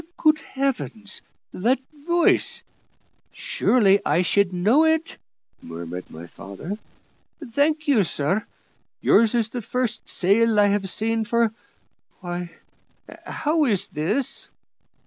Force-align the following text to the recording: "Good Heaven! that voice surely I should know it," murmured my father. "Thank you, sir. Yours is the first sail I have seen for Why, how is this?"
"Good 0.17 0.39
Heaven! 0.39 1.05
that 1.53 1.79
voice 2.07 2.63
surely 3.31 4.01
I 4.03 4.23
should 4.23 4.51
know 4.51 4.83
it," 4.83 5.19
murmured 5.61 6.09
my 6.09 6.25
father. 6.25 6.79
"Thank 7.47 7.87
you, 7.87 8.03
sir. 8.03 8.43
Yours 9.01 9.35
is 9.35 9.49
the 9.49 9.61
first 9.61 10.09
sail 10.09 10.59
I 10.59 10.69
have 10.69 10.89
seen 10.89 11.23
for 11.23 11.53
Why, 12.21 12.49
how 13.27 13.65
is 13.65 13.89
this?" 13.89 14.49